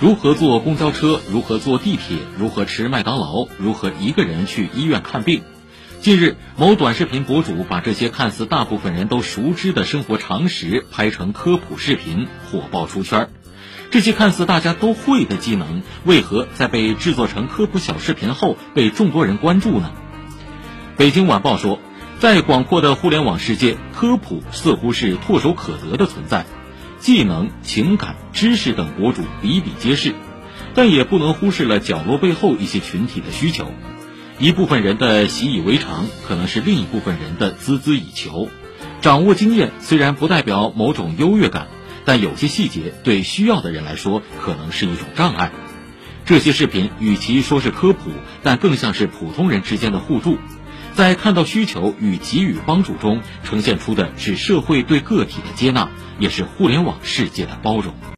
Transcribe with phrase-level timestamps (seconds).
[0.00, 5.42] 如何坐公交车，如何坐地铁，如何吃麦当劳，如何一个人去医院看病。
[6.00, 13.28] 近日，某短视频博主把这些看似大部分人都熟知的生活常识拍成科普视频，火爆出圈。
[13.90, 19.92] 这些看似大家都会的技能，为何在被制作成科普小视频后被众多人关注呢？
[20.96, 21.78] 北京晚报说，
[22.20, 26.46] 在广阔的互联网世界，科普似乎是唾手可得的存在，
[27.00, 30.14] 技能、情感、知识等博主比比皆是，
[30.74, 33.72] 但也不能忽视了角落背后一些群体的需求。
[34.38, 38.48] 一部分人的习以为常，可能是另一部分人的孜孜以求。
[39.00, 41.68] 掌握经验虽然不代表某种优越感，
[42.04, 45.52] 但有些细节对需要的人来说可能是一种障碍。
[46.26, 48.10] 这些视频与其说是科普，
[48.42, 50.38] 但更像是普通人之间的互助，
[51.00, 57.94] 在看到需求与给予帮助中，呈现出的是社会对个体的接纳，也是互联网世界的包容。